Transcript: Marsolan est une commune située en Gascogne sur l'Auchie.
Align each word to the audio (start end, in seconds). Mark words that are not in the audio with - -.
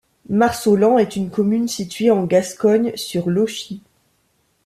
Marsolan 0.29 0.97
est 0.97 1.15
une 1.15 1.29
commune 1.29 1.67
située 1.67 2.09
en 2.09 2.23
Gascogne 2.23 2.91
sur 2.97 3.29
l'Auchie. 3.29 3.83